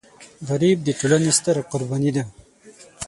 غریب 0.47 0.77
د 0.83 0.89
ټولنې 0.99 1.31
ستره 1.37 1.61
قرباني 1.71 2.11
ده 2.15 2.23